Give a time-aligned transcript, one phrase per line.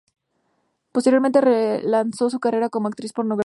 [0.91, 3.39] Posteriormente relanzó su carrera como actriz pornográfica.